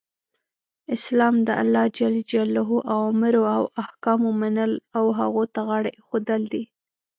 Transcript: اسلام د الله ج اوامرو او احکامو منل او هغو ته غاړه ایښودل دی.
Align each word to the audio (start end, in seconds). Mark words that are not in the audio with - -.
اسلام 0.95 1.35
د 1.47 1.49
الله 1.61 1.85
ج 2.29 2.33
اوامرو 2.93 3.43
او 3.55 3.63
احکامو 3.83 4.29
منل 4.41 4.71
او 4.97 5.05
هغو 5.19 5.43
ته 5.53 5.59
غاړه 5.69 5.89
ایښودل 5.97 6.41
دی. 6.53 6.63